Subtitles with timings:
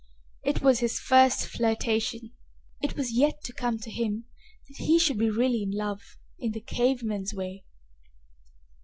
[0.43, 2.31] It was his first flirtation.
[2.81, 4.25] It was yet to come to him
[4.67, 7.65] that he should be really in love in the cave man's way.